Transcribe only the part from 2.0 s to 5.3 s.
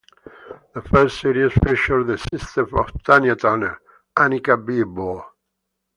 the sister of Tanya Turner, Anika Beevor.